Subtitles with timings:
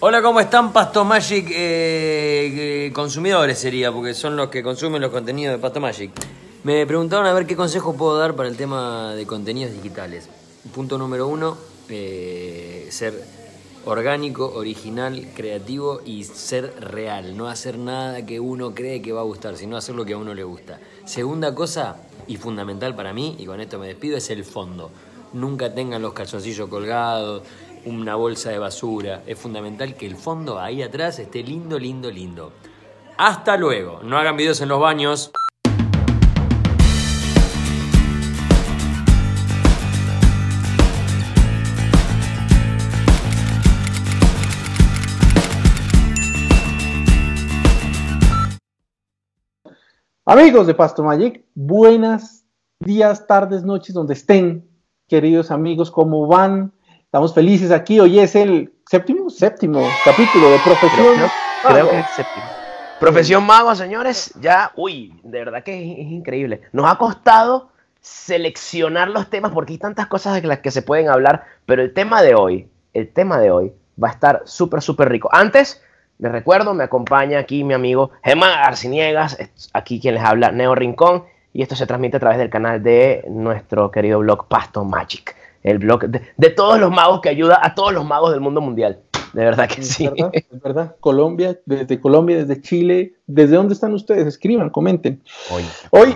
[0.00, 3.90] Hola, ¿cómo están Pasto Magic eh, consumidores sería?
[3.90, 6.12] Porque son los que consumen los contenidos de Pasto Magic.
[6.62, 10.28] Me preguntaron a ver qué consejos puedo dar para el tema de contenidos digitales.
[10.72, 11.58] Punto número uno,
[11.88, 13.24] eh, ser
[13.86, 17.36] orgánico, original, creativo y ser real.
[17.36, 20.18] No hacer nada que uno cree que va a gustar, sino hacer lo que a
[20.18, 20.78] uno le gusta.
[21.06, 21.96] Segunda cosa,
[22.28, 24.92] y fundamental para mí, y con esto me despido, es el fondo.
[25.32, 27.42] Nunca tengan los calzoncillos colgados,
[27.84, 29.22] una bolsa de basura.
[29.26, 32.52] Es fundamental que el fondo ahí atrás esté lindo, lindo, lindo.
[33.16, 34.00] Hasta luego.
[34.02, 35.32] No hagan videos en los baños.
[50.30, 52.44] Amigos de Pasto Magic, buenas
[52.80, 54.68] días, tardes, noches, donde estén,
[55.08, 56.72] queridos amigos, ¿cómo van?
[57.08, 57.98] Estamos felices aquí.
[58.00, 61.30] Hoy es el séptimo, séptimo capítulo de Profesión.
[61.66, 62.44] Creo, que es séptimo.
[63.00, 64.34] Profesión Mago, señores.
[64.42, 66.60] Ya, uy, de verdad que es, increíble.
[66.70, 67.70] Nos ha costado
[68.02, 71.94] seleccionar los temas porque hay tantas cosas de las que se pueden hablar, pero el
[71.94, 73.72] tema de hoy, el tema de hoy
[74.02, 75.30] va a estar súper, súper rico.
[75.32, 75.82] Antes,
[76.18, 79.38] les recuerdo, me acompaña aquí mi amigo Gemma Arciniegas,
[79.72, 83.24] aquí quien les habla, Neo Rincón, y esto se transmite a través del canal de
[83.30, 87.92] nuestro querido blog Pasto Magic el blog de, todos los magos que ayuda a todos
[87.92, 89.00] los magos del mundo mundial.
[89.32, 90.08] De verdad que sí.
[90.32, 94.26] Es verdad, Colombia, desde Colombia, desde Chile, ¿desde dónde están ustedes?
[94.26, 95.20] Escriban, comenten.
[95.90, 96.14] Hoy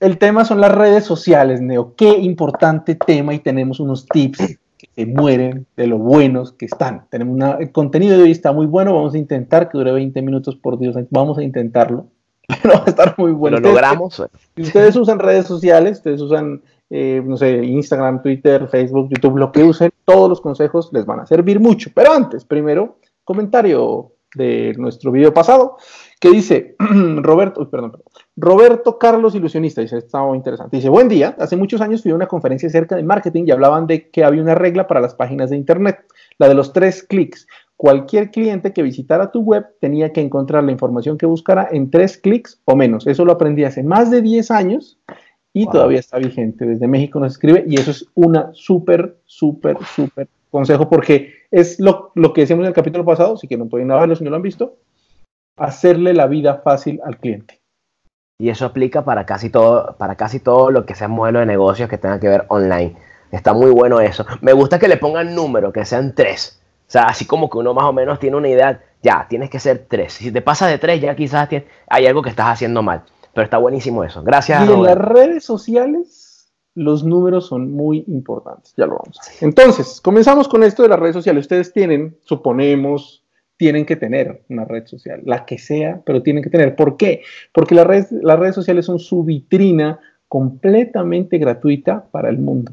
[0.00, 1.94] el tema son las redes sociales, Neo.
[1.96, 7.06] Qué importante tema y tenemos unos tips que se mueren de lo buenos que están.
[7.10, 10.20] Tenemos una, el contenido de hoy está muy bueno, vamos a intentar que dure 20
[10.22, 12.06] minutos por Dios, vamos a intentarlo.
[12.62, 13.58] Pero va a estar muy bueno.
[13.58, 14.22] Lo logramos.
[14.54, 19.50] Si ustedes usan redes sociales, ustedes usan eh, no sé, Instagram, Twitter, Facebook, YouTube, lo
[19.52, 21.90] que usen, todos los consejos les van a servir mucho.
[21.94, 25.76] Pero antes, primero, comentario de nuestro video pasado,
[26.20, 27.92] que dice Roberto, perdón,
[28.36, 32.26] Roberto Carlos Ilusionista, dice, muy interesante, dice, buen día, hace muchos años fui a una
[32.26, 35.56] conferencia acerca de marketing y hablaban de que había una regla para las páginas de
[35.56, 36.04] Internet,
[36.38, 37.46] la de los tres clics.
[37.76, 42.18] Cualquier cliente que visitara tu web tenía que encontrar la información que buscara en tres
[42.18, 43.06] clics o menos.
[43.06, 44.98] Eso lo aprendí hace más de 10 años
[45.54, 46.66] y todavía está vigente.
[46.66, 52.12] Desde México nos escribe y eso es una súper, súper, súper consejo porque es lo,
[52.34, 54.42] que decíamos en el capítulo pasado, si que no pueden verlo si no lo han
[54.42, 54.76] visto,
[55.56, 57.60] hacerle la vida fácil al cliente.
[58.38, 61.88] Y eso aplica para casi todo, para casi todo lo que sea modelo de negocios
[61.88, 62.96] que tenga que ver online.
[63.30, 64.26] Está muy bueno eso.
[64.40, 66.60] Me gusta que le pongan número, que sean tres.
[66.88, 69.60] O sea, así como que uno más o menos tiene una idea, ya, tienes que
[69.60, 70.14] ser tres.
[70.14, 71.48] Si te pasas de tres, ya quizás
[71.88, 73.04] hay algo que estás haciendo mal.
[73.34, 74.22] Pero está buenísimo eso.
[74.22, 74.68] Gracias.
[74.68, 78.74] Y en las redes sociales los números son muy importantes.
[78.76, 79.38] Ya lo vamos a ver.
[79.42, 81.42] Entonces, comenzamos con esto de las redes sociales.
[81.42, 83.24] Ustedes tienen, suponemos,
[83.56, 86.74] tienen que tener una red social, la que sea, pero tienen que tener.
[86.74, 87.22] ¿Por qué?
[87.52, 92.72] Porque las redes, las redes sociales son su vitrina completamente gratuita para el mundo.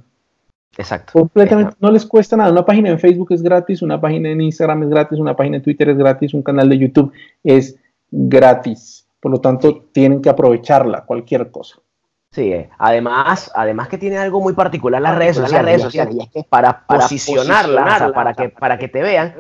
[0.78, 1.14] Exacto.
[1.14, 2.52] Completamente, no les cuesta nada.
[2.52, 5.64] Una página en Facebook es gratis, una página en Instagram es gratis, una página en
[5.64, 7.12] Twitter es gratis, un canal de YouTube
[7.44, 7.78] es
[8.10, 9.01] gratis.
[9.22, 11.78] Por lo tanto, tienen que aprovecharla, cualquier cosa.
[12.32, 12.70] Sí, eh.
[12.78, 18.12] además, además que tiene algo muy particular las redes sociales, las redes sociales, para, posicionarla,
[18.14, 19.36] para, que, para que te vean,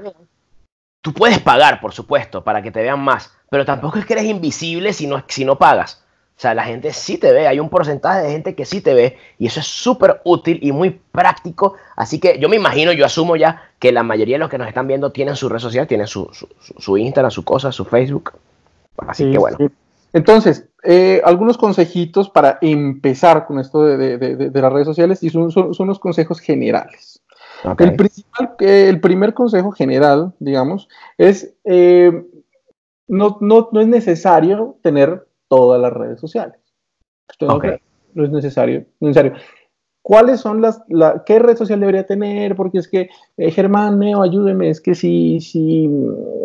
[0.99, 4.25] tú puedes pagar, por supuesto, para que te vean más, pero tampoco es que eres
[4.25, 6.03] invisible si no, si no pagas.
[6.35, 8.93] O sea, la gente sí te ve, hay un porcentaje de gente que sí te
[8.93, 11.75] ve y eso es súper útil y muy práctico.
[11.95, 14.67] Así que yo me imagino, yo asumo ya que la mayoría de los que nos
[14.67, 18.33] están viendo tienen su red social, tienen su, su, su Instagram, su cosa, su Facebook.
[18.97, 19.57] Así que bueno.
[20.13, 25.73] Entonces, eh, algunos consejitos para empezar con esto de, las redes sociales y son, son,
[25.79, 27.21] unos consejos generales.
[27.77, 32.11] El, principal, el primer consejo general, digamos, es eh,
[33.07, 36.55] no, no, no, es necesario tener todas las redes sociales.
[37.39, 39.33] No, es necesario, necesario.
[40.01, 42.55] ¿Cuáles son las, la, qué red social debería tener?
[42.55, 45.87] Porque es que, eh, Germán, Neo, ayúdeme, es que si, si,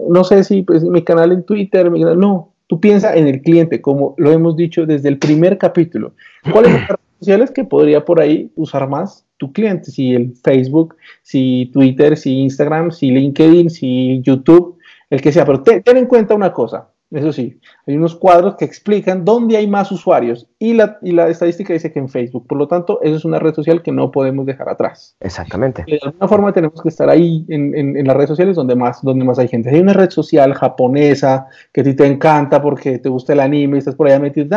[0.09, 4.15] no sé si pues, mi canal en Twitter, no, tú piensas en el cliente, como
[4.19, 6.13] lo hemos dicho desde el primer capítulo.
[6.53, 9.91] ¿Cuáles son las redes sociales que podría por ahí usar más tu cliente?
[9.91, 14.77] Si el Facebook, si Twitter, si Instagram, si LinkedIn, si YouTube,
[15.09, 18.65] el que sea, pero ten en cuenta una cosa, eso sí, hay unos cuadros que
[18.65, 22.47] explican dónde hay más usuarios y la, y la estadística dice que en Facebook.
[22.49, 25.17] Por lo tanto, eso es una red social que no podemos dejar atrás.
[25.21, 25.85] Exactamente.
[25.87, 29.25] De alguna forma tenemos que estar ahí en, en, las redes sociales donde más, donde
[29.25, 29.71] más hay gente.
[29.71, 33.77] hay una red social japonesa que a ti te encanta porque te gusta el anime
[33.77, 34.49] y estás por allá metido,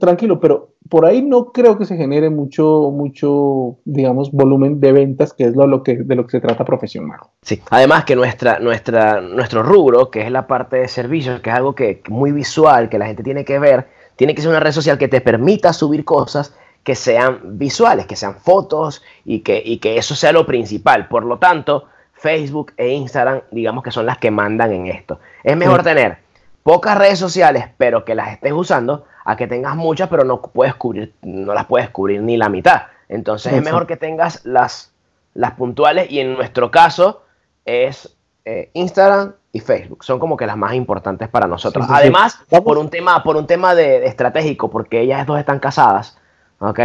[0.00, 5.32] tranquilo, pero por ahí no creo que se genere mucho, mucho, digamos, volumen de ventas,
[5.32, 7.30] que es lo, lo que, de lo que se trata Profesión Mago.
[7.42, 11.56] Sí, además que nuestra, nuestra, nuestro rubro, que es la parte de servicios, que es
[11.56, 13.86] algo que muy visual, que la gente tiene que ver,
[14.16, 18.16] tiene que ser una red social que te permita subir cosas que sean visuales, que
[18.16, 21.08] sean fotos y que, y que eso sea lo principal.
[21.08, 25.20] Por lo tanto, Facebook e Instagram, digamos que son las que mandan en esto.
[25.44, 26.18] Es mejor tener
[26.62, 30.74] pocas redes sociales, pero que las estés usando, a que tengas muchas, pero no puedes
[30.74, 32.82] cubrir, no las puedes cubrir ni la mitad.
[33.08, 34.92] Entonces es mejor que tengas las,
[35.34, 37.22] las puntuales y en nuestro caso
[37.64, 40.02] es eh, Instagram y Facebook.
[40.02, 41.86] Son como que las más importantes para nosotros.
[41.88, 46.18] Además, por un tema, por un tema de, estratégico, porque ellas dos están casadas,
[46.58, 46.80] ¿ok?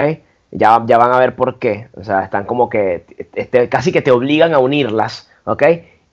[0.51, 1.87] Ya, ya van a ver por qué.
[1.95, 5.63] O sea, están como que este, casi que te obligan a unirlas, ¿ok?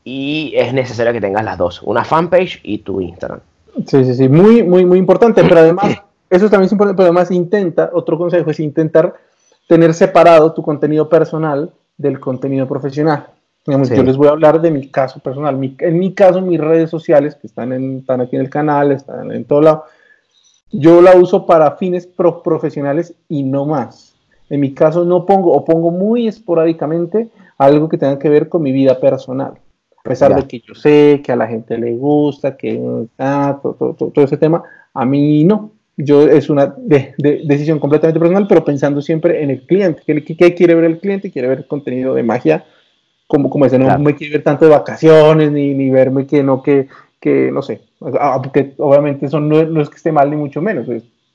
[0.04, 3.40] Y es necesario que tengas las dos, una fanpage y tu Instagram.
[3.86, 5.96] Sí, sí, sí, muy, muy, muy importante, pero además,
[6.30, 9.14] eso también es importante, pero además intenta, otro consejo es intentar
[9.68, 13.28] tener separado tu contenido personal del contenido profesional.
[13.66, 15.58] Digamos, Yo les voy a hablar de mi caso personal.
[15.78, 19.32] en mi caso, mis redes sociales, que están, en, están aquí en el canal, están
[19.32, 19.84] en todo lado,
[20.70, 24.14] yo la uso para fines profesionales y no más.
[24.50, 28.62] En mi caso no pongo o pongo muy esporádicamente algo que tenga que ver con
[28.62, 29.54] mi vida personal.
[29.98, 34.12] A pesar de que yo sé que a la gente le gusta, que ah, todo,
[34.16, 34.62] ese tema,
[34.92, 35.70] a mí no.
[35.96, 40.02] Yo es una decisión completamente personal, pero pensando siempre en el cliente.
[40.04, 41.30] ¿Qué, quiere ver el cliente?
[41.30, 42.64] Quiere ver contenido de magia,
[43.26, 46.62] como, como ese, no me quiere ver tanto de vacaciones, ni, ni verme que no,
[46.62, 46.88] que,
[47.20, 47.82] que no sé.
[48.18, 50.86] Ah, porque obviamente eso no, no, es que esté mal, ni mucho menos.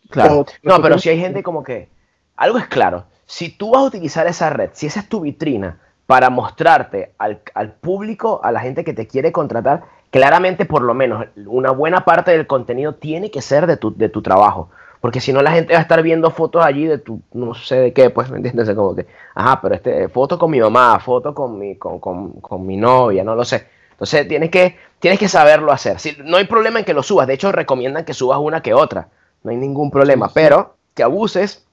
[0.09, 0.45] claro.
[0.63, 1.87] no, pero si hay gente como que.
[2.35, 3.05] Algo es claro.
[3.25, 5.79] Si tú vas a utilizar esa red, si esa es tu vitrina,
[6.09, 11.25] para mostrarte al, público, a la gente que te quiere contratar, claramente por lo menos
[11.45, 14.69] una buena parte del contenido tiene que ser de tu, de tu trabajo.
[15.01, 17.75] Porque si no, la gente va a estar viendo fotos allí de tu, no sé
[17.75, 18.69] de qué, pues, ¿me entiendes?
[18.75, 22.75] Como que, ajá, pero este, foto con mi mamá, foto con mi, con, con, mi
[22.75, 23.67] novia, no lo sé.
[23.91, 25.99] Entonces, tienes que, tienes que saberlo hacer.
[25.99, 27.27] Si, no hay problema en que lo subas.
[27.27, 29.07] De hecho, recomiendan que subas una que otra.
[29.43, 30.31] No hay ningún problema.
[30.33, 31.65] Pero que abuses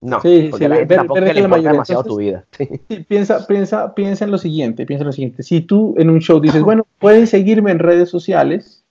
[0.00, 2.44] no, sí, porque sí, la gente tampoco le importa demasiado tu vida.
[3.08, 5.42] piensa, piensa, piensa en lo siguiente, piensa en lo siguiente.
[5.42, 8.84] Si tú en un show dices, bueno, pueden seguirme en redes sociales,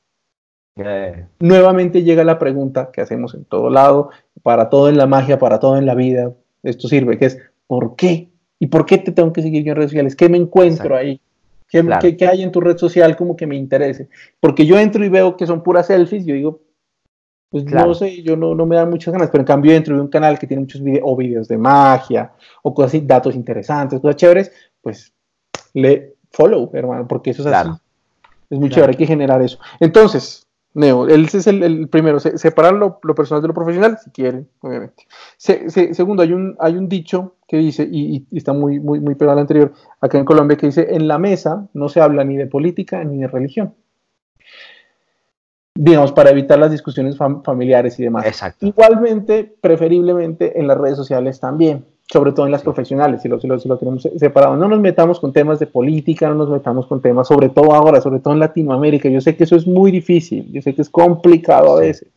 [0.75, 1.25] eh.
[1.39, 4.09] nuevamente llega la pregunta que hacemos en todo lado,
[4.43, 6.33] para todo en la magia, para todo en la vida,
[6.63, 8.29] esto sirve, que es, ¿por qué?
[8.59, 10.15] ¿Y por qué te tengo que seguir yo en redes sociales?
[10.15, 11.21] ¿Qué me encuentro ahí?
[11.69, 14.09] ¿Qué, ¿Qué, hay en tu red social como que me interese?
[14.39, 16.61] Porque yo entro y veo que son puras selfies, yo digo,
[17.49, 20.01] pues no sé, yo no, no, me dan muchas ganas, pero en cambio dentro de
[20.01, 24.01] un canal que tiene muchos videos o videos de magia o cosas así, datos interesantes,
[24.01, 24.51] cosas chéveres,
[24.81, 25.13] pues
[25.73, 27.69] le follow, hermano, porque eso es así.
[28.49, 29.59] Es muy chévere, hay que generar eso.
[29.79, 35.07] Entonces, Neo, él es el, primero, separar lo, personal de lo profesional, si quieren, obviamente.
[35.37, 39.41] segundo, hay un, hay un dicho que dice, y, está muy, muy, muy pegado al
[39.41, 43.03] anterior, acá en Colombia, que dice, en la mesa no se habla ni de política
[43.03, 43.73] ni de religión
[45.77, 48.25] digamos, para evitar las discusiones familiares y demás.
[48.25, 48.65] Exacto.
[48.65, 53.47] Igualmente, preferiblemente en las redes sociales también, sobre todo en las profesionales, si lo, si,
[53.47, 54.55] lo, si lo, tenemos separado.
[54.57, 58.01] No nos metamos con temas de política, no nos metamos con temas, sobre todo ahora,
[58.01, 59.09] sobre todo en Latinoamérica.
[59.09, 62.09] Yo sé que eso es muy difícil, yo sé que es complicado a veces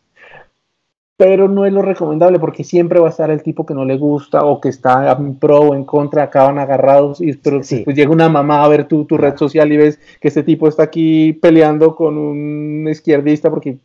[1.20, 3.98] pero no es lo recomendable porque siempre va a estar el tipo que no le
[3.98, 8.10] gusta o que está en pro o en contra, acaban agarrados y pero pues llega
[8.10, 11.34] una mamá a ver tu, tu red social y ves que este tipo está aquí
[11.34, 13.76] peleando con un izquierdista porque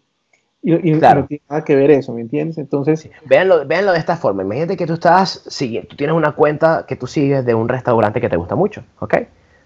[0.63, 1.21] y, claro.
[1.21, 2.57] no tiene nada que ver eso, ¿me entiendes?
[2.57, 4.41] Entonces, véanlo, véanlo, de esta forma.
[4.41, 8.21] Imagínate que tú estás siguiendo, tú tienes una cuenta que tú sigues de un restaurante
[8.21, 9.13] que te gusta mucho, ¿ok?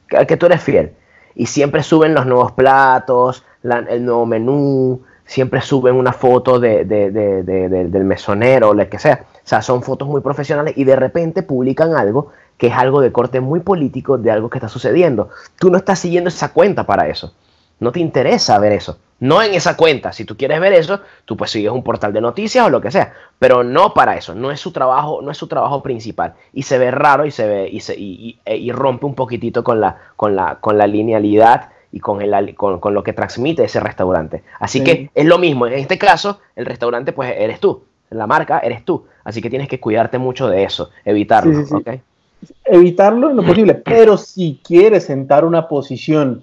[0.08, 0.94] Que, que tú eres fiel
[1.36, 8.04] y siempre suben los nuevos platos, el nuevo menú, siempre suben una foto de, del
[8.04, 9.26] mesonero o lo que sea.
[9.36, 13.12] O sea, son fotos muy profesionales y de repente publican algo que es algo de
[13.12, 15.30] corte muy político de algo que está sucediendo.
[15.60, 17.32] Tú no estás siguiendo esa cuenta para eso.
[17.80, 18.98] No te interesa ver eso.
[19.20, 20.14] No en esa cuenta.
[20.14, 22.90] Si tú quieres ver eso, tú pues sigues un portal de noticias o lo que
[22.90, 23.14] sea.
[23.38, 24.34] Pero no para eso.
[24.34, 26.34] No es su trabajo, no es su trabajo principal.
[26.54, 29.80] Y se ve raro y se ve y, se, y, y rompe un poquitito con
[29.80, 33.80] la, con la, con la linealidad y con, el, con, con, lo que transmite ese
[33.80, 34.44] restaurante.
[34.60, 38.60] Así que es lo mismo, en este caso, el restaurante pues eres tú, la marca
[38.60, 41.64] eres tú, así que tienes que cuidarte mucho de eso, evitarlo,
[42.64, 46.42] Evitarlo en lo posible, pero si quieres sentar una posición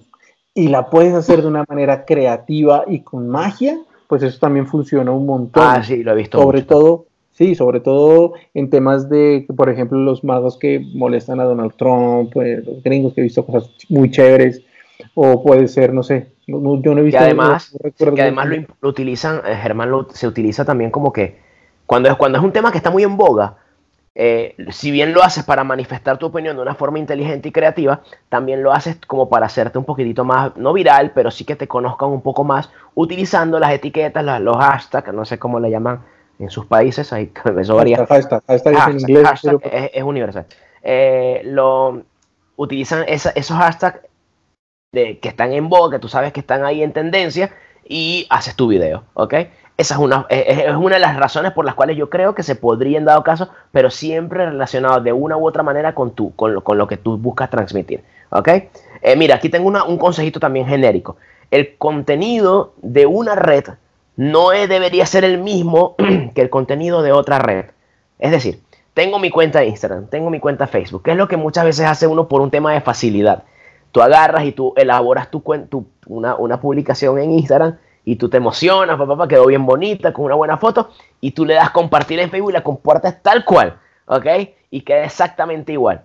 [0.53, 5.11] y la puedes hacer de una manera creativa y con magia, pues eso también funciona
[5.11, 5.63] un montón.
[5.65, 6.39] Ah, sí, lo he visto.
[6.39, 11.45] Sobre todo, sí, sobre todo en temas de, por ejemplo, los magos que molestan a
[11.45, 14.63] Donald Trump, pues, los gringos que he visto cosas muy chéveres
[15.15, 17.19] o puede ser, no sé, yo no he visto...
[17.19, 18.49] Que además, que además
[18.81, 21.39] lo, utilizan, eh, Germán lo, se utiliza también como que
[21.87, 23.57] cuando es, cuando es un tema que está muy en boga,
[24.19, 28.01] eh, si bien lo haces para manifestar tu opinión de una forma inteligente y creativa,
[28.29, 31.69] también lo haces como para hacerte un poquitito más, no viral, pero sí que te
[31.69, 36.01] conozcan un poco más, utilizando las etiquetas, los hashtags, no sé cómo le llaman
[36.39, 38.07] en sus países, ahí, eso varía.
[38.07, 40.47] Hashtag, es, universal.
[40.83, 42.03] Eh, lo,
[42.57, 44.01] utilizan esos hashtags
[45.21, 47.51] que están en boga, que tú sabes que están ahí en tendencia,
[47.89, 49.35] y haces tu video, ¿ok?
[49.77, 52.55] Esa es una, es una de las razones por las cuales yo creo que se
[52.55, 56.55] podría en dado caso, pero siempre relacionado de una u otra manera con, tu, con,
[56.55, 58.03] lo, con lo que tú buscas transmitir.
[58.31, 58.49] ¿Ok?
[58.49, 61.17] Eh, mira, aquí tengo un consejito también genérico.
[61.51, 63.65] El contenido de una red
[64.17, 65.95] no debería ser el mismo
[66.35, 67.67] que el contenido de otra red.
[68.19, 68.61] Es decir,
[68.95, 71.67] tengo mi cuenta de Instagram, tengo mi cuenta de Facebook, que es lo que muchas
[71.67, 73.45] veces hace uno por un tema de facilidad.
[73.97, 78.37] Tú agarras y tú elaboras tu, tu una, una publicación en Instagram y tú te
[78.37, 82.29] emocionas, papá, quedó bien bonita, con una buena foto, y tú le das compartir en
[82.29, 84.27] Facebook y la compartes tal cual, ¿ok?
[84.69, 86.03] Y queda exactamente igual.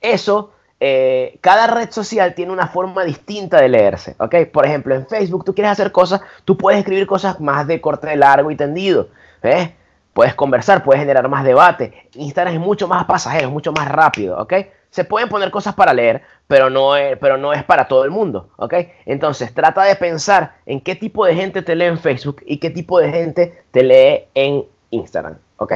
[0.00, 4.34] Eso, eh, cada red social tiene una forma distinta de leerse, ¿ok?
[4.52, 8.16] Por ejemplo, en Facebook tú quieres hacer cosas, tú puedes escribir cosas más de corte
[8.16, 9.06] largo y tendido,
[9.40, 9.70] ¿ves?
[10.14, 12.08] Puedes conversar, puedes generar más debate.
[12.14, 14.52] Instagram es mucho más pasajero, es mucho más rápido, ¿ok?
[14.90, 18.10] Se pueden poner cosas para leer, pero no, es, pero no es para todo el
[18.10, 18.74] mundo, ¿ok?
[19.06, 22.70] Entonces, trata de pensar en qué tipo de gente te lee en Facebook y qué
[22.70, 25.74] tipo de gente te lee en Instagram, ¿ok?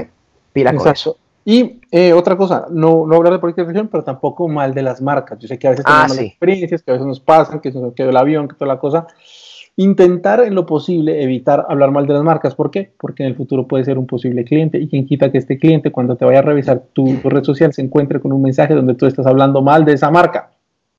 [0.52, 1.16] Pila con eso.
[1.44, 4.82] Y eh, otra cosa, no, no hablar de política de región, pero tampoco mal de
[4.82, 5.38] las marcas.
[5.40, 8.10] Yo sé que a veces tenemos ah, experiencias, que a veces nos pasan, que quedó
[8.10, 9.08] el avión, que toda la cosa
[9.76, 12.54] intentar en lo posible evitar hablar mal de las marcas.
[12.54, 12.92] ¿Por qué?
[12.98, 15.90] Porque en el futuro puede ser un posible cliente y quien quita que este cliente
[15.90, 19.06] cuando te vaya a revisar tu, red social se encuentre con un mensaje donde tú
[19.06, 20.50] estás hablando mal de esa marca.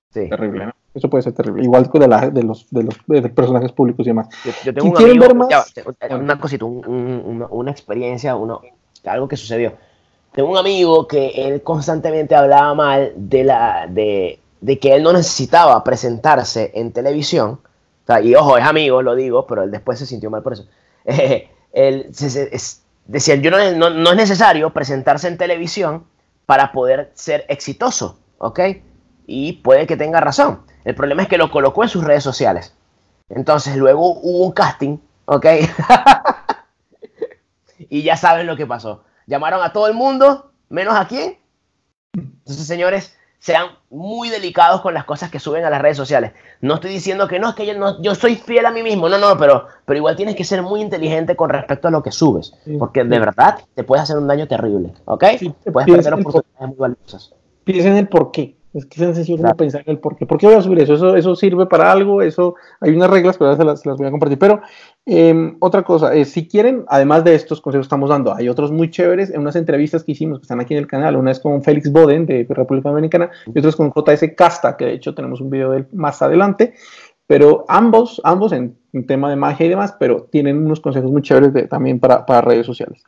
[0.10, 0.30] Sí.
[0.30, 0.74] Terrible, ¿no?
[0.94, 1.63] Eso puede ser terrible.
[1.63, 2.96] Igual que de, la, de, los, de los
[3.32, 4.30] personajes públicos y demás.
[4.63, 5.74] Yo, tengo un amigo, ver más?
[6.12, 8.62] una cosita, una, experiencia, uno,
[9.06, 9.74] algo que sucedió.
[10.32, 15.13] Tengo un amigo que él constantemente hablaba mal de, la, de, de que él no
[15.13, 17.60] necesitaba presentarse en televisión
[18.24, 20.67] y ojo, es amigo, lo digo, pero él después se sintió mal por eso.
[21.74, 22.12] él
[23.05, 26.05] decía, yo no, no, es necesario presentarse en televisión
[26.45, 28.60] para poder ser exitoso, ¿ok?
[29.25, 30.62] Y puede que tenga razón.
[30.83, 32.75] El problema es que lo colocó en sus redes sociales.
[33.29, 35.45] Entonces luego hubo un casting, ¿ok?
[37.89, 39.03] y ya saben lo que pasó.
[39.25, 41.39] Llamaron a todo el mundo, menos a quién.
[42.13, 46.31] Entonces, señores, sean muy delicados con las cosas que suben a las redes sociales.
[46.62, 49.09] No estoy diciendo que no, es que yo, no, yo soy fiel a mí mismo,
[49.09, 52.13] no, no, pero, pero igual tienes que ser muy inteligente con respecto a lo que
[52.13, 55.25] subes, porque de verdad te puedes hacer un daño terrible, ¿ok?
[55.62, 57.33] te puedes perder oportunidades muy valiosas.
[57.65, 58.55] Piensa en el por qué.
[58.74, 60.25] Es que es sencillo pensar en el por qué.
[60.25, 60.96] ¿Por qué voy a subir eso?
[60.96, 64.12] Eso, eso sirve para algo, eso hay unas reglas, pero ahora se las, voy a
[64.12, 64.39] compartir.
[64.39, 64.62] Pero
[65.06, 68.72] em, otra cosa, es si quieren, además de estos consejos que estamos dando, hay otros
[68.72, 71.15] muy chéveres en unas entrevistas que hicimos que están aquí en el canal.
[71.15, 74.86] Una es con Félix Boden de República Dominicana y otra es con JS Casta, que
[74.86, 76.74] de hecho tenemos un video de él más adelante.
[77.27, 78.77] Pero ambos, ambos en,
[79.08, 82.65] tema de magia y demás, pero tienen unos consejos muy chéveres también para, para, redes
[82.65, 83.03] sociales.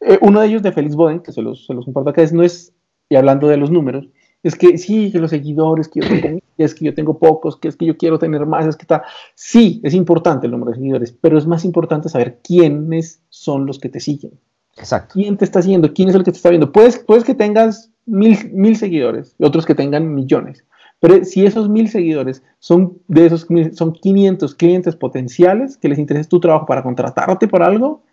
[0.00, 2.32] Eh, uno de ellos de Félix Boden, que se los, se los comparto acá, es,
[2.32, 2.74] no es,
[3.08, 4.08] y hablando de los números,
[4.42, 7.68] es que sí, que los seguidores, que yo tengo, es que yo tengo pocos, que
[7.68, 9.04] es que yo quiero tener más, es que está.
[9.34, 13.78] Sí, es importante el número de seguidores, pero es más importante saber quiénes son los
[13.78, 14.32] que te siguen.
[14.76, 15.14] Exacto.
[15.14, 15.92] ¿Quién te está siguiendo?
[15.92, 16.72] ¿Quién es el que te está viendo?
[16.72, 20.64] Puedes, puedes que tengas mil, mil seguidores y otros que tengan millones.
[20.98, 26.28] Pero si esos mil seguidores son de esos son 500 clientes potenciales que les interesa
[26.28, 28.04] tu trabajo para contratarte por algo,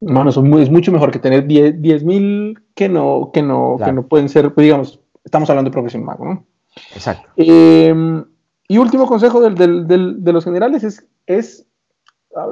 [0.00, 4.28] bueno, es mucho mejor que tener 10 mil que no, que, no, que no pueden
[4.28, 6.46] ser, digamos, Estamos hablando de progresión mago, ¿no?
[6.94, 7.28] Exacto.
[7.36, 8.24] Em,
[8.68, 11.66] y último consejo de los generales es, es,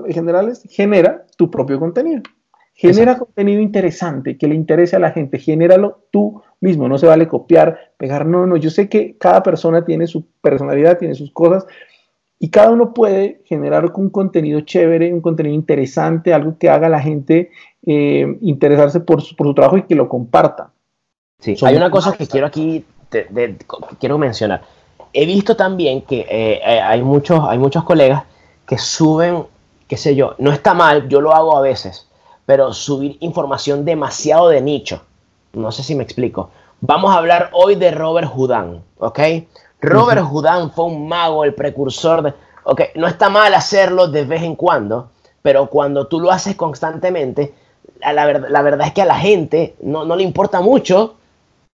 [0.08, 2.22] generales, genera tu propio contenido.
[2.74, 7.28] Genera contenido interesante, que le interese a la gente, genéralo tú mismo, no se vale
[7.28, 11.66] copiar, pegar, no, no, yo sé que cada persona tiene su personalidad, tiene sus cosas,
[12.38, 16.90] y cada uno puede generar un contenido chévere, un contenido interesante, algo que haga a
[16.90, 17.50] la gente
[17.84, 20.72] eh, interesarse por su, por su trabajo y que lo comparta.
[21.40, 22.84] Sí, hay una cosa que quiero aquí,
[23.98, 24.62] quiero mencionar.
[25.12, 28.24] He visto también que eh, eh, hay, muchos, hay muchos colegas
[28.66, 29.46] que suben,
[29.88, 32.06] qué sé yo, no está mal, yo lo hago a veces,
[32.46, 35.02] pero subir información demasiado de nicho.
[35.52, 36.50] No sé si me explico.
[36.80, 39.18] Vamos a hablar hoy de Robert Houdin, ¿ok?
[39.80, 42.34] Robert Houdin fue un mago, el precursor de...
[42.64, 45.10] Ok, no está mal hacerlo de vez en cuando,
[45.42, 47.54] pero cuando tú lo haces constantemente,
[48.00, 51.16] la, verdad, es que a la gente no, no le importa mucho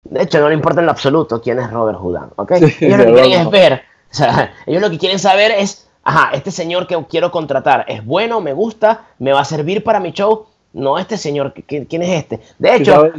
[0.03, 2.51] de hecho, no le importa en lo absoluto quién es Robert Houdin, ¿ok?
[2.51, 6.51] lo que quieren es ver, O sea, ellos lo que quieren saber es, ajá, este
[6.51, 10.47] señor que quiero contratar es bueno, me gusta, me va a servir para mi show.
[10.73, 12.39] No, este señor, ¿quién es este?
[12.57, 13.11] De hecho,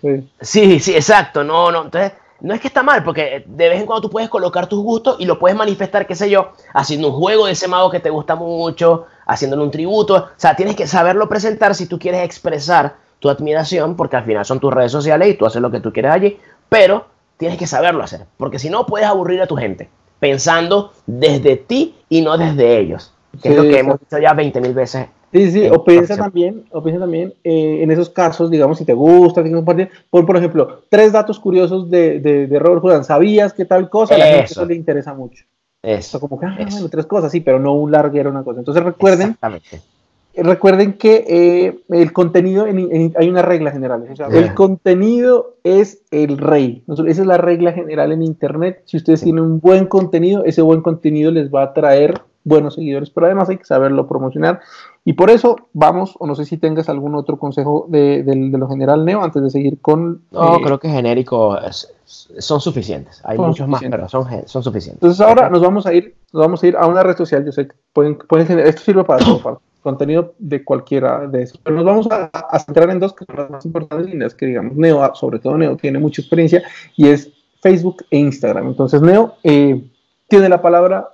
[0.00, 0.30] sí.
[0.40, 1.42] sí, sí, exacto.
[1.42, 1.82] No, no.
[1.82, 2.12] Entonces,
[2.42, 5.16] no es que está mal, porque de vez en cuando tú puedes colocar tus gustos
[5.18, 8.10] y lo puedes manifestar, qué sé yo, haciendo un juego de ese mago que te
[8.10, 10.14] gusta mucho, haciéndole un tributo.
[10.14, 14.44] O sea, tienes que saberlo presentar si tú quieres expresar tu admiración, porque al final
[14.44, 16.38] son tus redes sociales y tú haces lo que tú quieres allí,
[16.68, 17.06] pero
[17.38, 19.88] tienes que saberlo hacer, porque si no puedes aburrir a tu gente,
[20.18, 24.60] pensando desde ti y no desde ellos, que es lo que hemos dicho ya 20
[24.60, 28.76] mil veces Sí, sí, o piensa también, o piensa también eh, en esos casos, digamos,
[28.76, 33.02] si te gusta, compartir, por, por ejemplo, tres datos curiosos de, de, de Robert Hood.
[33.04, 34.14] ¿Sabías que tal cosa?
[34.14, 35.46] A la gente eso le interesa mucho.
[35.82, 36.20] Eso.
[36.20, 38.58] como que, ah, bueno, tres cosas, sí, pero no un larguero, una cosa.
[38.58, 39.36] Entonces recuerden,
[40.36, 44.06] recuerden que eh, el contenido, hay una regla general.
[44.10, 46.84] O sea, el contenido es el rey.
[46.88, 48.82] Esa es la regla general en Internet.
[48.86, 53.10] Si ustedes tienen un buen contenido, ese buen contenido les va a traer buenos seguidores,
[53.10, 54.60] pero además hay que saberlo promocionar.
[55.04, 59.04] Y por eso vamos, o no sé si tengas algún otro consejo de, lo general,
[59.04, 60.22] Neo, antes de seguir con...
[60.30, 61.56] No, eh, creo que genérico
[62.04, 63.20] son suficientes.
[63.24, 65.02] Hay muchos más, pero son, son suficientes.
[65.02, 67.44] Entonces ahora nos vamos a ir nos vamos a ir a una red social.
[67.44, 71.58] Yo sé que pueden, pueden generar, esto sirve para todo, contenido de cualquiera de esos.
[71.58, 74.46] Pero nos vamos a, centrar en dos que son las más importantes y las que,
[74.46, 76.62] digamos, Neo, sobre todo Neo, tiene mucha experiencia,
[76.96, 78.68] y es Facebook e Instagram.
[78.68, 79.82] Entonces, Neo, eh,
[80.28, 81.08] tiene la palabra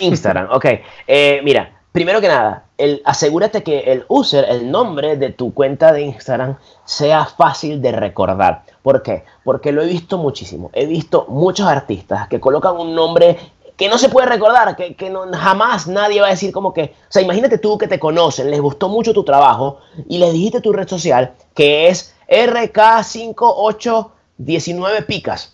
[0.00, 0.64] Instagram, ok.
[1.06, 2.64] Eh, mira, primero que nada,
[3.04, 8.64] asegúrate que el user, el nombre de tu cuenta de Instagram sea fácil de recordar.
[8.82, 9.24] ¿Por qué?
[9.44, 10.70] Porque lo he visto muchísimo.
[10.72, 13.38] He visto muchos artistas que colocan un nombre
[13.76, 17.12] que no se puede recordar, que, que jamás nadie va a decir como que, o
[17.12, 20.72] sea, imagínate tú que te conocen, les gustó mucho tu trabajo y les dijiste tu
[20.72, 25.50] red social que es RK5819 picas.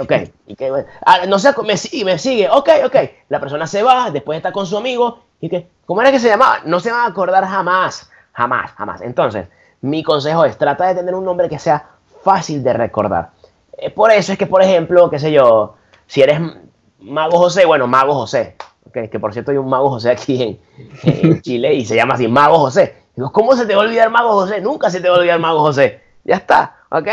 [0.00, 0.12] Ok,
[0.46, 0.72] y que,
[1.06, 2.96] ah, no sé, me sigue, me sigue, ok, ok.
[3.28, 6.28] La persona se va, después está con su amigo, y que, ¿cómo era que se
[6.28, 6.60] llamaba?
[6.64, 9.00] No se va a acordar jamás, jamás, jamás.
[9.02, 9.46] Entonces,
[9.82, 11.86] mi consejo es, trata de tener un nombre que sea
[12.22, 13.30] fácil de recordar.
[13.76, 15.74] Eh, por eso es que, por ejemplo, qué sé yo,
[16.06, 16.40] si eres
[17.02, 18.56] Mago José, bueno, Mago José,
[18.86, 20.60] okay, que por cierto hay un Mago José aquí
[21.02, 22.96] en, Chile y se llama así, Mago José.
[23.14, 24.60] Digo, ¿cómo se te va a olvidar Mago José?
[24.60, 26.00] Nunca se te va a olvidar Mago José.
[26.24, 27.08] Ya está, ¿ok?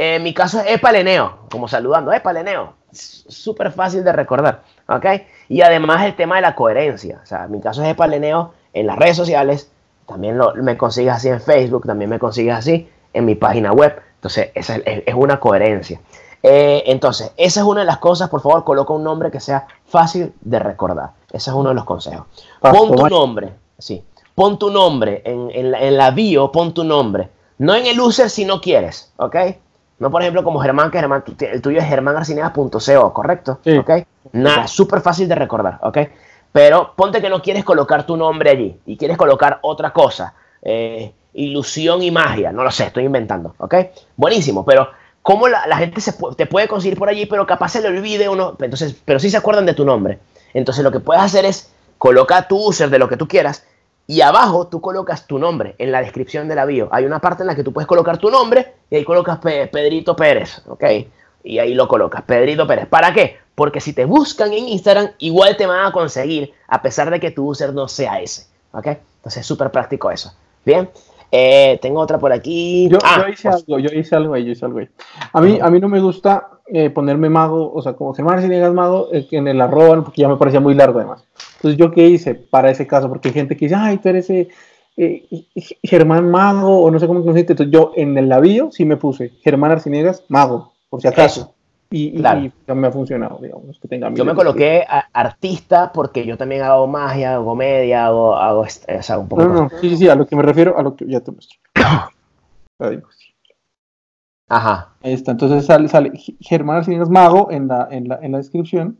[0.00, 2.74] en mi caso es Epaleneo, como saludando, Epaleneo.
[2.92, 5.06] Súper fácil de recordar, ¿ok?
[5.48, 7.18] Y además el tema de la coherencia.
[7.20, 9.72] O sea, mi caso es Epaleneo en las redes sociales,
[10.06, 14.00] también lo, me consigues así en Facebook, también me consigues así en mi página web.
[14.14, 16.00] Entonces, esa es, una coherencia.
[16.42, 19.66] Eh, entonces, esa es una de las cosas, por favor, coloca un nombre que sea
[19.86, 21.10] fácil de recordar.
[21.32, 22.26] Ese es uno de los consejos.
[22.60, 24.04] Pon tu nombre, sí.
[24.34, 27.28] Pon tu nombre en, en, la, en la bio, pon tu nombre.
[27.58, 29.36] No en el user si no quieres, ¿ok?
[29.98, 33.58] No, por ejemplo, como Germán, que Germán, el tuyo es germanarcinegas.co, ¿correcto?
[33.64, 33.76] Sí.
[33.76, 33.90] ¿Ok?
[34.32, 35.98] Nada, súper fácil de recordar, ¿ok?
[36.52, 40.34] Pero ponte que no quieres colocar tu nombre allí y quieres colocar otra cosa.
[40.62, 43.74] Eh, ilusión y magia, no lo sé, estoy inventando, ¿ok?
[44.16, 44.88] Buenísimo, pero
[45.28, 48.56] ¿cómo la, gente se te puede conseguir por allí, pero capaz se le olvide uno,
[48.62, 50.18] entonces, pero sí se acuerdan de tu nombre.
[50.54, 53.66] Entonces lo que puedes hacer es colocar tu user de lo que tú quieras
[54.06, 56.88] y abajo tú colocas tu nombre en la descripción de la bio.
[56.92, 60.16] Hay una parte en la que tú puedes colocar tu nombre y ahí colocas Pedrito
[60.16, 60.84] Pérez, ¿ok?
[61.44, 62.86] Y ahí lo colocas, Pedrito Pérez.
[62.86, 63.36] ¿Para qué?
[63.54, 67.32] Porque si te buscan en Instagram, igual te van a conseguir, a pesar de que
[67.32, 68.86] tu user no sea ese, ¿ok?
[68.86, 70.32] Entonces es súper práctico eso.
[70.64, 70.88] Bien,
[71.30, 72.88] eh, tengo otra por aquí.
[72.88, 74.88] Yo, ah, hice pues algo, yo hice algo ahí, yo hice algo ahí.
[75.32, 78.72] A mí, a mí no me gusta eh, ponerme mago, o sea, como Germán Cinegas
[78.72, 81.24] Mago, eh, en el arroba, porque ya me parecía muy largo además.
[81.56, 83.08] Entonces, ¿yo qué hice para ese caso?
[83.08, 84.48] Porque hay gente que dice, ay, tú eres eh,
[85.82, 87.52] Germán Mago, o no sé cómo se dice.
[87.52, 91.54] Entonces, yo en el labillo sí me puse Germán Arciniegas Mago, por si acaso.
[91.90, 96.62] Y, ya me ha funcionado, digamos, que tenga Yo me coloqué artista porque yo también
[96.62, 98.68] hago magia, hago comedia, hago, hago o
[99.02, 99.44] sea, un poco.
[99.44, 101.58] No, no, sí, sí, a lo que me refiero, a lo que ya te muestro.
[104.50, 104.94] Ajá.
[105.02, 108.98] Ahí está, entonces sale, sale Germán Arciniegas Mago en la, en la, en la descripción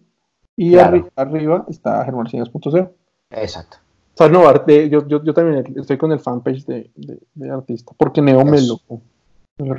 [0.57, 2.91] y arriba está germancinas.co.
[3.31, 3.79] Exacto.
[4.15, 8.21] O sea, no, yo, yo, yo, también estoy con el fanpage de, de, artista, porque
[8.21, 8.81] Neo me lo,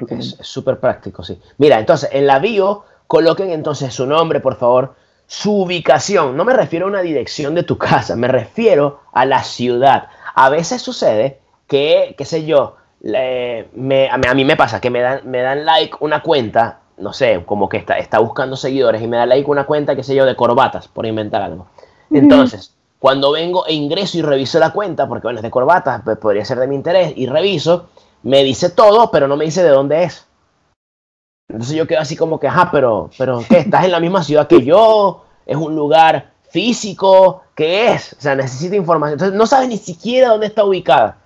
[0.08, 1.38] Es súper práctico, sí.
[1.58, 4.94] Mira, entonces, en la bio, coloquen entonces su nombre, por favor,
[5.26, 6.38] su ubicación.
[6.38, 10.10] No me refiero a una dirección de tu casa, me refiero a la ciudad.
[10.36, 15.22] A veces sucede que, qué sé yo, me, a, mí, me pasa que me dan,
[15.26, 19.18] me dan like una cuenta, no sé, como que está, está buscando seguidores y me
[19.18, 21.66] da like una cuenta, qué sé yo, de corbatas, por inventar algo.
[22.12, 26.20] Entonces, cuando vengo e ingreso y reviso la cuenta, porque bueno, es de corbatas, pues
[26.20, 27.90] podría ser de mi interés, y reviso,
[28.22, 30.29] me dice todo, pero no me dice de dónde es.
[31.50, 33.60] Entonces yo quedo así como que, ajá, pero, pero ¿qué?
[33.60, 35.26] ¿Estás en la misma ciudad que yo?
[35.46, 37.42] ¿Es un lugar físico?
[37.56, 38.14] ¿Qué es?
[38.14, 39.14] O sea, necesita información.
[39.14, 41.18] Entonces no sabes ni siquiera dónde está ubicada.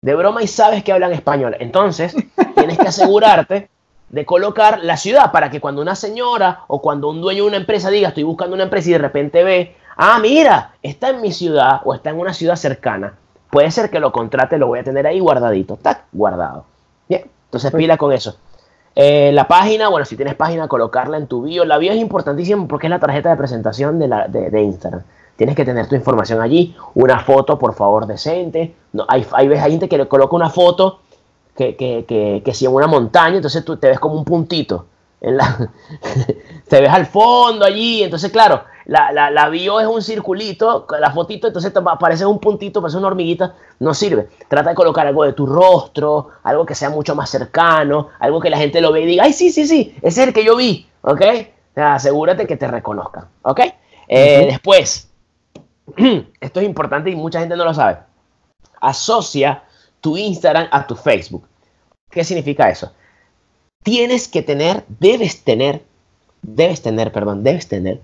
[0.00, 1.56] De broma y sabes que hablan español.
[1.58, 2.14] Entonces
[2.54, 3.68] tienes que asegurarte
[4.10, 7.56] de colocar la ciudad para que cuando una señora o cuando un dueño de una
[7.56, 11.32] empresa diga estoy buscando una empresa y de repente ve, ah, mira, está en mi
[11.32, 13.14] ciudad o está en una ciudad cercana,
[13.50, 16.64] puede ser que lo contrate, lo voy a tener ahí guardadito, está guardado.
[17.08, 18.36] Bien, entonces pila con eso.
[18.96, 21.64] Eh, la página, bueno, si tienes página, colocarla en tu bio.
[21.64, 25.02] La bio es importantísimo porque es la tarjeta de presentación de, la, de, Instagram.
[25.36, 28.74] Tienes que tener tu información allí, una foto, por favor, decente.
[28.92, 31.00] No, hay, hay, hay gente que le coloca una foto
[31.56, 34.86] que, que, que, que si una montaña, entonces tú te ves como un puntito.
[35.20, 35.70] En la,
[36.68, 41.10] te ves al fondo allí, entonces claro, la, la, la, bio es un circulito, la
[41.10, 44.28] fotito, entonces te aparece un puntito, parece una hormiguita, no sirve.
[44.48, 48.50] Trata de colocar algo de tu rostro, algo que sea mucho más cercano, algo que
[48.50, 50.56] la gente lo ve y diga, ay, sí, sí, sí, ese es el que yo
[50.56, 51.22] vi, ¿ok?
[51.76, 53.60] asegúrate que te reconozcan, ¿ok?
[54.06, 55.10] Eh, después,
[56.40, 57.98] esto es importante y mucha gente no lo sabe.
[58.80, 59.64] Asocia
[60.00, 61.48] tu Instagram a tu Facebook.
[62.10, 62.92] ¿Qué significa eso?
[63.82, 65.82] Tienes que tener, debes tener,
[66.42, 68.00] debes tener, perdón, debes tener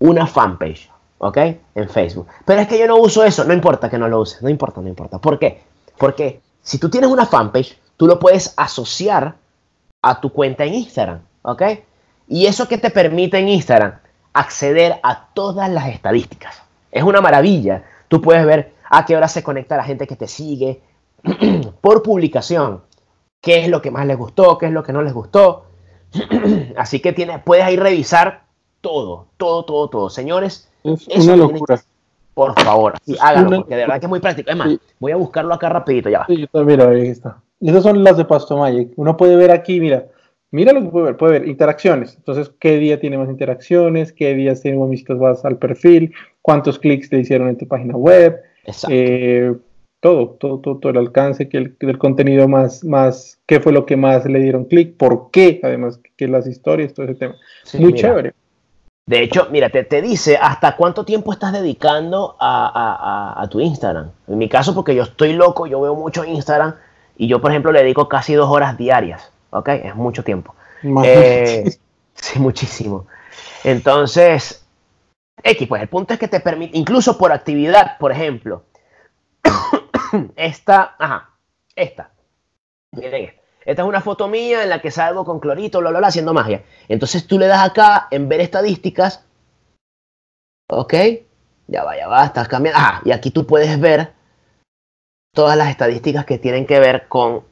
[0.00, 1.36] una fanpage, ¿ok?
[1.74, 2.26] En Facebook.
[2.44, 4.80] Pero es que yo no uso eso, no importa que no lo uses, no importa,
[4.80, 5.18] no importa.
[5.18, 5.62] ¿Por qué?
[5.96, 9.36] Porque si tú tienes una fanpage, tú lo puedes asociar
[10.02, 11.62] a tu cuenta en Instagram, ¿ok?
[12.28, 13.98] Y eso que te permite en Instagram
[14.32, 16.62] acceder a todas las estadísticas.
[16.90, 17.84] Es una maravilla.
[18.08, 20.80] Tú puedes ver a qué hora se conecta la gente que te sigue,
[21.80, 22.82] por publicación
[23.40, 25.66] qué es lo que más les gustó, qué es lo que no les gustó.
[26.76, 28.42] Así que tienes, puedes ahí revisar
[28.80, 30.10] todo, todo, todo, todo.
[30.10, 31.80] Señores, es una locura.
[32.34, 34.50] por favor, háganlo, porque de verdad que es muy práctico.
[34.50, 36.26] Es más, voy a buscarlo acá rapidito, ya va.
[36.26, 37.40] Sí, mira, ahí está.
[37.60, 38.92] Esas son las de Pasto Magic.
[38.96, 40.06] Uno puede ver aquí, mira,
[40.50, 42.14] mira lo que puede ver, puede ver interacciones.
[42.16, 46.78] Entonces, qué día tiene más interacciones, qué días tiene más visitas vas al perfil, cuántos
[46.78, 48.40] clics te hicieron en tu página web.
[48.64, 48.88] Exacto.
[48.90, 49.54] Eh,
[50.00, 53.98] todo, todo, todo, el alcance, que el, del contenido más, más, qué fue lo que
[53.98, 57.36] más le dieron clic, por qué, además, que las historias, todo ese tema.
[57.78, 58.32] Muy chévere.
[59.10, 64.12] De hecho, mira, te, te, dice hasta cuánto tiempo estás dedicando a, tu Instagram.
[64.28, 66.76] En mi caso, porque yo estoy loco, yo veo mucho Instagram
[67.16, 69.68] y yo, por ejemplo, le dedico casi dos horas diarias, ¿ok?
[69.68, 70.54] Es mucho tiempo.
[71.02, 71.76] Eh,
[72.14, 73.08] sí, muchísimo.
[73.64, 74.64] Entonces,
[75.42, 78.62] X, pues el punto es que te permite, incluso por actividad, por ejemplo,
[80.36, 81.30] esta, ajá,
[81.74, 82.12] esta.
[82.92, 83.39] Miren esta.
[83.64, 86.62] Es una foto mía en la que salgo con clorito, bla, bla, bla, haciendo magia.
[86.88, 89.24] Entonces tú le das acá en ver estadísticas.
[90.68, 90.94] ¿Ok?
[91.66, 92.80] Ya va, ya va, estás cambiando.
[92.82, 94.12] Ah, y aquí tú puedes ver
[95.32, 97.42] todas las estadísticas que tienen que ver con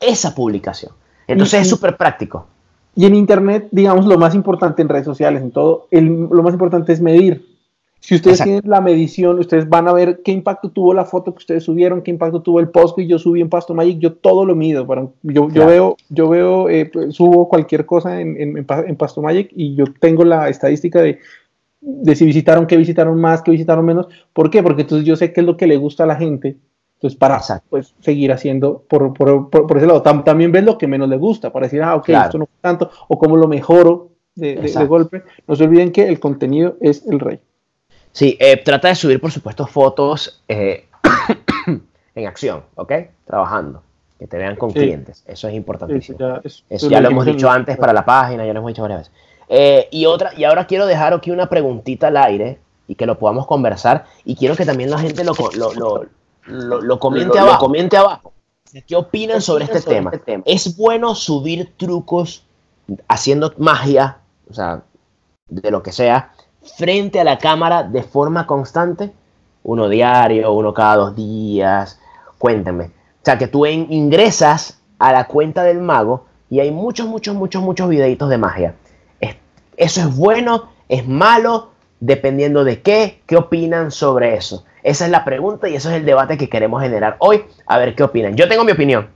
[0.00, 0.92] esa publicación.
[1.26, 2.46] Entonces es súper práctico.
[2.94, 6.92] Y en Internet, digamos, lo más importante en redes sociales, en todo, lo más importante
[6.92, 7.55] es medir.
[8.00, 11.38] Si ustedes tienen la medición, ustedes van a ver qué impacto tuvo la foto que
[11.38, 14.44] ustedes subieron, qué impacto tuvo el post que yo subí en Pasto Magic, yo todo
[14.44, 14.86] lo mido.
[14.86, 19.50] Para, yo, yo veo, yo veo eh, pues, subo cualquier cosa en, en, Pasto Magic
[19.56, 21.18] y yo tengo la estadística de,
[21.80, 24.06] de si visitaron, qué visitaron más, qué visitaron menos.
[24.32, 24.62] ¿Por qué?
[24.62, 26.58] Porque entonces yo sé qué es lo que le gusta a la gente.
[26.96, 30.02] Entonces, para pues, seguir haciendo por, por, por, ese lado.
[30.02, 33.18] también ves lo que menos le gusta, para decir, ah, ok, esto no tanto, o
[33.18, 35.22] cómo lo mejoro de, de golpe.
[35.46, 37.40] No se olviden que el contenido es el rey.
[38.16, 40.86] Sí, eh, trata de subir, por supuesto, fotos eh,
[42.14, 42.90] en acción, ¿ok?
[43.26, 43.82] Trabajando,
[44.18, 45.22] que te vean con clientes.
[45.26, 46.40] Eso es importantísimo.
[46.42, 49.14] Eso ya, lo hemos dicho antes para la página, ya lo hemos dicho varias veces.
[49.50, 53.18] Eh, y, otra, y ahora quiero dejar aquí una preguntita al aire y que lo
[53.18, 54.06] podamos conversar.
[54.24, 55.34] Y quiero que también la gente lo,
[56.46, 57.66] lo, comente, abajo.
[57.66, 58.32] comente abajo.
[58.86, 60.10] ¿Qué opinan sobre, este, tema?
[60.10, 60.42] este tema?
[60.46, 62.46] ¿Es bueno subir trucos
[63.08, 64.84] haciendo magia, o sea,
[65.48, 66.32] de lo que sea,
[66.76, 69.12] frente a la cámara de forma constante?
[69.62, 71.98] Uno diario, uno cada dos días.
[72.38, 72.84] Cuéntenme.
[72.84, 77.62] O sea, que tú ingresas a la cuenta del mago y hay muchos, muchos, muchos,
[77.62, 78.74] muchos videitos de magia.
[79.76, 80.70] ¿Eso es bueno?
[80.88, 81.70] ¿Es malo?
[82.00, 84.64] Dependiendo de qué, ¿qué opinan sobre eso?
[84.82, 87.44] Esa es la pregunta y eso es el debate que queremos generar hoy.
[87.66, 88.36] A ver qué opinan.
[88.36, 89.08] Yo tengo mi opinión.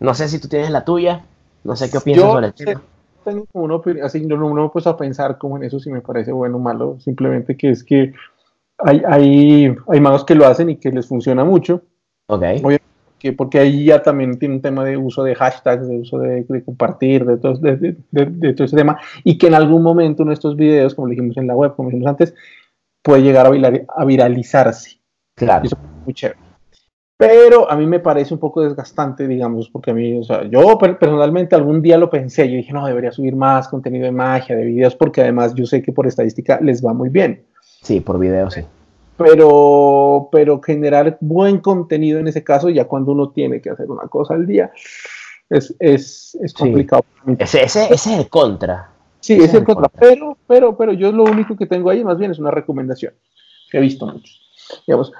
[0.00, 1.24] No sé si tú tienes la tuya.
[1.64, 2.82] No sé qué opinas sobre el tema
[3.22, 5.90] tengo como una así no, no me he puesto a pensar como en eso si
[5.90, 8.12] me parece bueno o malo, simplemente que es que
[8.78, 11.82] hay, hay, hay magos que lo hacen y que les funciona mucho.
[12.26, 12.42] Ok.
[13.18, 16.44] Que porque ahí ya también tiene un tema de uso de hashtags, de uso de,
[16.64, 20.56] compartir, de todo, de, de, todo, ese tema, y que en algún momento en estos
[20.56, 22.34] videos, como dijimos en la web, como dijimos antes,
[23.00, 23.50] puede llegar a,
[24.00, 24.98] a viralizarse.
[25.36, 25.64] Claro.
[25.64, 26.51] Eso es muy chévere.
[27.22, 30.76] Pero a mí me parece un poco desgastante, digamos, porque a mí, o sea, yo
[30.76, 34.64] personalmente algún día lo pensé, yo dije, no, debería subir más contenido de magia, de
[34.64, 37.44] videos, porque además yo sé que por estadística les va muy bien.
[37.80, 38.62] Sí, por video, sí.
[39.16, 44.08] Pero, pero generar buen contenido en ese caso, ya cuando uno tiene que hacer una
[44.08, 44.72] cosa al día,
[45.48, 47.04] es, es, es complicado.
[47.38, 48.90] Ese, ese, es el contra.
[49.20, 49.88] Sí, ese es el contra.
[49.88, 53.12] Pero, pero, pero yo lo único que tengo ahí más bien es una recomendación
[53.72, 54.40] he visto muchos.
[54.86, 55.12] Digamos,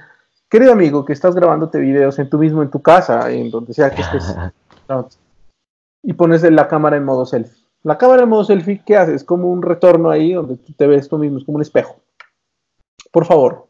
[0.52, 3.88] Querido amigo, que estás grabándote videos en tú mismo, en tu casa, en donde sea
[3.88, 4.36] que estés,
[6.02, 7.64] y pones la cámara en modo selfie.
[7.82, 9.14] La cámara en modo selfie, ¿qué haces?
[9.14, 11.96] Es como un retorno ahí donde tú te ves tú mismo, es como un espejo.
[13.10, 13.66] Por favor,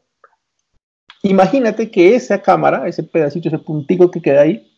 [1.22, 4.68] imagínate que esa cámara, ese pedacito, ese puntico que queda ahí,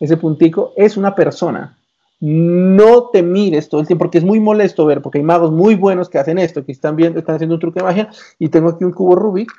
[0.00, 1.78] ese puntico es una persona.
[2.20, 5.76] No te mires todo el tiempo, porque es muy molesto ver, porque hay magos muy
[5.76, 8.68] buenos que hacen esto, que están viendo, están haciendo un truque de magia, y tengo
[8.68, 9.50] aquí un cubo Rubik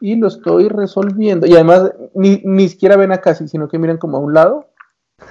[0.00, 1.46] y lo estoy resolviendo.
[1.46, 4.68] Y además, ni, ni siquiera ven acá, sino que miran como a un lado,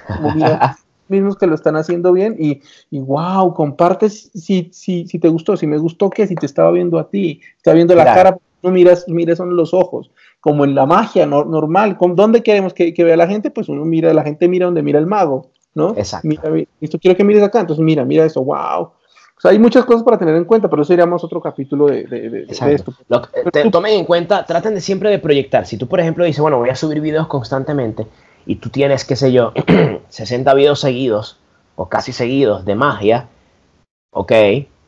[0.06, 0.30] como
[1.08, 5.56] mismos que lo están haciendo bien y, y wow, compartes si, si, si te gustó,
[5.56, 8.70] si me gustó que si te estaba viendo a ti, estaba viendo la cara, no
[8.70, 13.16] miras, miras son los ojos, como en la magia normal, ¿dónde queremos que, que, vea
[13.16, 13.50] la gente?
[13.50, 15.90] Pues uno mira, la gente mira donde mira el mago, ¿no?
[15.96, 16.26] Exacto.
[16.26, 16.42] Mira,
[16.80, 18.90] esto quiero que mires acá, entonces mira, mira eso, wow,
[19.36, 22.46] o sea, hay muchas cosas para tener en cuenta, pero eso iríamos otro capítulo de,
[22.48, 22.94] esto.
[23.70, 25.66] tomen en cuenta, traten de siempre de proyectar.
[25.66, 28.06] Si tú, por ejemplo, dices, bueno, voy a subir videos constantemente
[28.46, 29.52] y tú tienes, qué sé yo,
[30.08, 31.38] 60 videos seguidos
[31.74, 33.28] o casi seguidos de magia,
[34.10, 34.32] ok,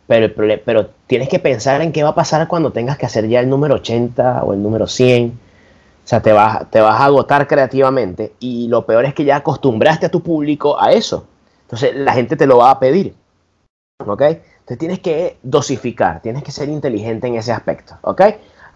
[0.06, 0.32] pero,
[0.64, 3.50] pero tienes que pensar en qué va a pasar cuando tengas que hacer ya el
[3.50, 5.28] número 80 o el número 100.
[5.28, 9.36] O sea, te vas, te vas a agotar creativamente y lo peor es que ya
[9.36, 11.26] acostumbraste a tu público a eso.
[11.64, 13.14] Entonces la gente te lo va a pedir.
[14.06, 14.22] ¿Ok?
[14.22, 18.22] Entonces tienes que dosificar, tienes que ser inteligente en ese aspecto, ¿ok?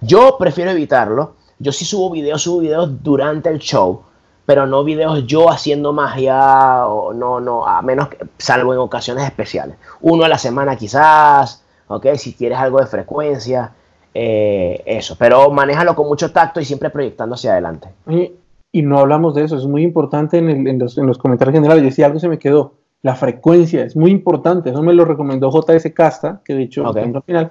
[0.00, 1.34] Yo prefiero evitarlo.
[1.58, 4.02] Yo sí subo videos, subo videos durante el show,
[4.44, 9.24] pero no videos yo haciendo magia o no, no, a menos que, salvo en ocasiones
[9.24, 9.76] especiales.
[10.00, 12.06] Uno a la semana quizás, ¿ok?
[12.16, 13.72] Si quieres algo de frecuencia,
[14.12, 15.14] eh, eso.
[15.16, 17.88] Pero manéjalo con mucho tacto y siempre proyectando hacia adelante.
[18.08, 21.84] Y, no hablamos de eso, es muy importante en, en, los, en los comentarios generales.
[21.84, 24.70] Decía algo se me quedó la frecuencia es muy importante.
[24.70, 27.50] Eso me lo recomendó JS Casta, que de hecho al final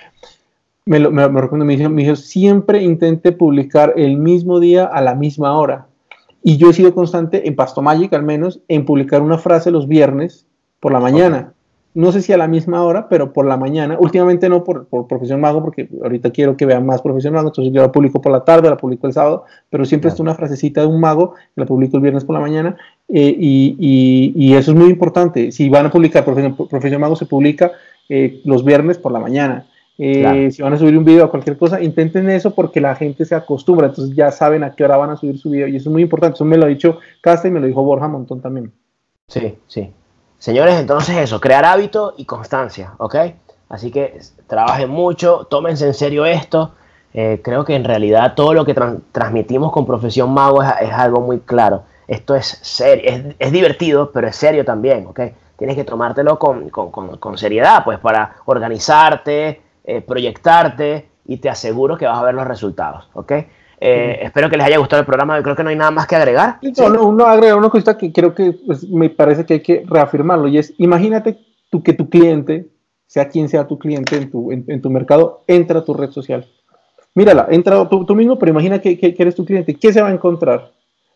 [0.86, 5.02] me lo, me, recomendó, me dijo, me dijo, siempre intente publicar el mismo día a
[5.02, 5.88] la misma hora.
[6.44, 9.88] Y yo he sido constante, en Pasto Magic al menos, en publicar una frase los
[9.88, 10.48] viernes
[10.80, 11.54] por la mañana
[11.94, 13.98] no sé si a la misma hora, pero por la mañana.
[14.00, 17.74] Últimamente no por, por Profesión Mago, porque ahorita quiero que vean más Profesión Mago, entonces
[17.74, 20.82] yo la publico por la tarde, la publico el sábado, pero siempre está una frasecita
[20.82, 22.78] de un mago, la publico el viernes por la mañana,
[23.10, 23.76] eh, y,
[24.36, 25.52] y, eso es muy importante.
[25.52, 27.72] Si van a publicar Profesión, Profesión Mago, se publica
[28.08, 29.66] eh, los viernes por la mañana.
[29.98, 33.26] Eh, si van a subir un video o cualquier cosa, intenten eso porque la gente
[33.26, 35.90] se acostumbra, entonces ya saben a qué hora van a subir su video, y eso
[35.90, 36.36] es muy importante.
[36.36, 38.72] Eso me lo ha dicho Casta y me lo dijo Borja Montón también.
[39.28, 39.92] Sí, sí.
[40.42, 43.16] Señores, entonces eso, crear hábito y constancia, ¿ok?
[43.70, 46.74] Así que trabajen mucho, tómense en serio esto.
[47.14, 48.74] Eh, creo que en realidad todo lo que
[49.12, 51.84] transmitimos con Profesión Mago es, algo muy claro.
[52.08, 55.20] Esto es serio, es, divertido, pero es serio también, ¿ok?
[55.60, 62.08] Tienes que tomártelo con, con, seriedad, pues para organizarte, eh, proyectarte y te aseguro que
[62.08, 63.34] vas a ver los resultados, ¿ok?
[63.84, 65.38] Eh, espero que les haya gustado el programa.
[65.38, 66.60] Yo creo que no hay nada más que agregar.
[66.78, 69.84] No, no, uno agrega una cosita que creo que pues, me parece que hay que
[69.88, 71.40] reafirmarlo y es, imagínate
[71.72, 72.68] tú que tu cliente,
[73.08, 76.48] sea quien sea tu cliente en tu, en, tu mercado, entra a tu red social.
[77.16, 79.74] Mírala, entra tú, tú mismo, pero imagina que, que, eres tu cliente.
[79.74, 80.72] ¿Qué se va a encontrar?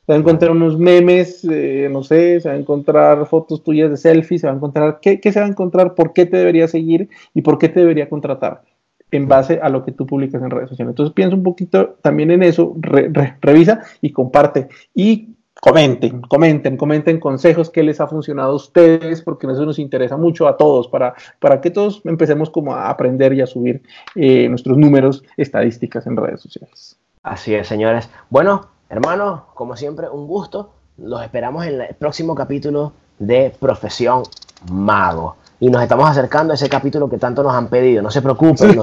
[0.05, 3.91] Se va a encontrar unos memes, eh, no sé, se va a encontrar fotos tuyas
[3.91, 5.93] de selfies, se va a encontrar, ¿qué, ¿qué se va a encontrar?
[5.93, 7.09] ¿Por qué te debería seguir?
[7.35, 8.63] ¿Y por qué te debería contratar?
[9.11, 10.91] En base a lo que tú publicas en redes sociales.
[10.91, 14.67] Entonces piensa un poquito también en eso, revisa y comparte.
[14.93, 20.17] Y comenten, comenten, comenten consejos que les ha funcionado a ustedes, porque eso nos interesa
[20.17, 23.81] mucho a todos, para, para que todos empecemos como a aprender y a subir
[24.15, 26.97] eh, nuestros números, estadísticas en redes sociales.
[27.23, 28.09] Así es, señores.
[28.29, 30.71] Bueno, hermanos, como siempre, un gusto.
[30.97, 34.23] Los esperamos en el próximo capítulo de Profesión
[34.71, 38.01] Mago y nos estamos acercando a ese capítulo que tanto nos han pedido.
[38.01, 38.79] No se preocupen,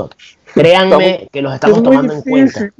[0.54, 2.70] créanme que los estamos tomando en cuenta.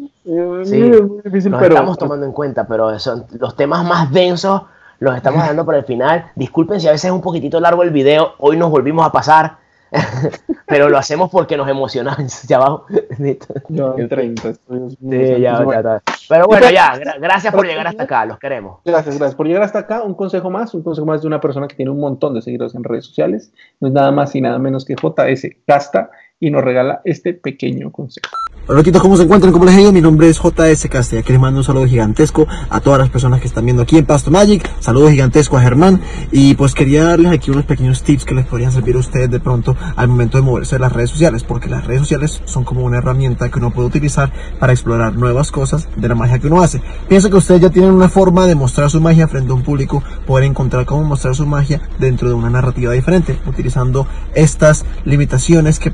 [0.64, 4.62] Sí, los estamos tomando en cuenta, pero son los temas más densos
[5.02, 6.30] los estamos dando para el final.
[6.36, 9.56] Disculpen si a veces es un poquitito largo el video, hoy nos volvimos a pasar.
[10.66, 12.42] pero lo hacemos porque nos emocionamos.
[12.48, 12.86] Ya abajo.
[13.68, 14.54] Yo en 30.
[16.28, 18.80] Pero bueno, ya, gracias por llegar hasta acá, los queremos.
[18.84, 20.02] Gracias, gracias por llegar hasta acá.
[20.02, 22.74] Un consejo más, un consejo más de una persona que tiene un montón de seguidores
[22.74, 23.52] en redes sociales.
[23.80, 26.10] No es nada más y nada menos que JS Gasta
[26.42, 28.26] y nos regala este pequeño consejo.
[28.68, 29.52] Hola ¿cómo se encuentran?
[29.52, 29.92] ¿Cómo les ha ido?
[29.92, 31.20] Mi nombre es JS Castilla.
[31.20, 34.06] Aquí les mando un saludo gigantesco a todas las personas que están viendo aquí en
[34.06, 34.68] Pasto Magic.
[34.78, 36.00] Saludo gigantesco a Germán.
[36.30, 39.40] Y pues quería darles aquí unos pequeños tips que les podrían servir a ustedes de
[39.40, 41.42] pronto al momento de moverse de las redes sociales.
[41.42, 45.50] Porque las redes sociales son como una herramienta que uno puede utilizar para explorar nuevas
[45.50, 46.80] cosas de la magia que uno hace.
[47.08, 50.04] Pienso que ustedes ya tienen una forma de mostrar su magia frente a un público,
[50.24, 55.90] poder encontrar cómo mostrar su magia dentro de una narrativa diferente, utilizando estas limitaciones que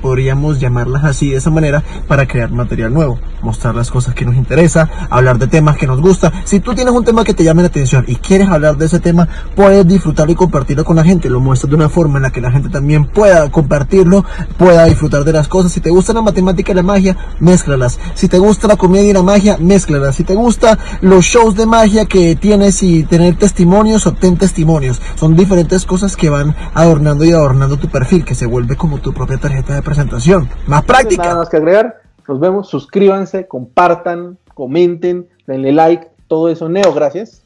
[0.59, 4.89] llamarlas así de esa manera para crear material nuevo, mostrar las cosas que nos interesa,
[5.11, 6.33] hablar de temas que nos gusta.
[6.45, 9.01] Si tú tienes un tema que te llame la atención y quieres hablar de ese
[9.01, 11.29] tema, puedes disfrutarlo y compartirlo con la gente.
[11.29, 14.25] Lo muestras de una forma en la que la gente también pueda compartirlo,
[14.57, 15.73] pueda disfrutar de las cosas.
[15.73, 17.99] Si te gusta la matemática y la magia, mézclalas.
[18.15, 20.17] Si te gusta la comedia y la magia, mézclalas.
[20.17, 25.01] Si te gusta los shows de magia que tienes y tener testimonios, obtén testimonios.
[25.17, 29.13] Son diferentes cosas que van adornando y adornando tu perfil, que se vuelve como tu
[29.13, 30.28] propia tarjeta de presentación.
[30.67, 31.23] Más práctica.
[31.23, 32.03] Nada más que agregar.
[32.27, 36.69] Nos vemos, suscríbanse, compartan, comenten, denle like, todo eso.
[36.69, 37.43] Neo, gracias.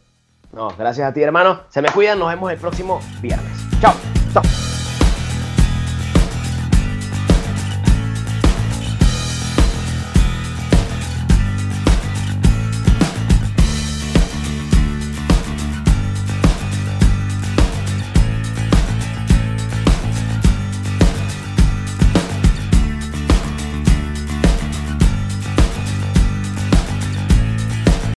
[0.53, 1.61] No, gracias a ti, hermano.
[1.69, 3.53] Se me cuidan, nos vemos el próximo viernes.
[3.81, 3.95] Chao.
[4.33, 4.43] Chao.